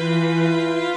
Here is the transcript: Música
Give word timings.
Música 0.00 0.89